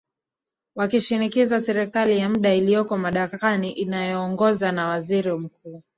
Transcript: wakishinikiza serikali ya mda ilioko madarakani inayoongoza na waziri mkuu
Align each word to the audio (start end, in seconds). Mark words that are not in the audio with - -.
wakishinikiza 0.75 1.59
serikali 1.61 2.17
ya 2.19 2.29
mda 2.29 2.53
ilioko 2.55 2.97
madarakani 2.97 3.71
inayoongoza 3.71 4.71
na 4.71 4.87
waziri 4.87 5.33
mkuu 5.33 5.81